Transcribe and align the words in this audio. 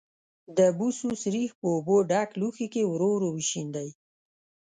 د 0.57 0.59
بوسو 0.77 1.09
سريښ 1.23 1.51
په 1.59 1.67
اوبو 1.75 1.97
ډک 2.09 2.29
لوښي 2.39 2.67
کې 2.73 2.83
ورو 2.91 3.09
ورو 3.13 3.29
وشیندئ. 3.37 3.89